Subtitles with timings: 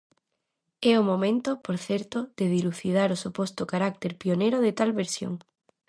[0.91, 5.33] É o momento, por certo, de dilucidar o suposto carácter pioneiro de tal versión.